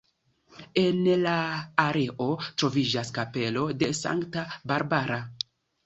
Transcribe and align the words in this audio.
En 0.83 1.03
la 1.25 1.33
areo 1.85 2.31
troviĝas 2.63 3.15
kapelo 3.21 3.69
de 3.85 3.95
sankta 4.03 4.51
Barbara. 4.75 5.25